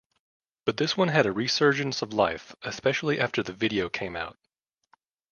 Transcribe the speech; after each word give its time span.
But 0.65 0.77
this 0.77 0.97
one 0.97 1.09
had 1.09 1.27
a 1.27 1.31
resurgence 1.31 2.01
of 2.01 2.11
life, 2.11 2.55
especially 2.63 3.19
after 3.19 3.43
the 3.43 3.53
video 3.53 3.87
came 3.87 4.15
out. 4.15 4.35